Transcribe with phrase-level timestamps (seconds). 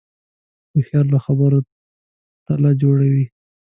[0.71, 1.59] هوښیار له خبرو
[2.45, 3.25] تله جوړوي